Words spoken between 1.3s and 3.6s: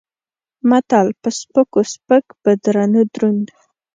سپکو سپک په درونو دروند.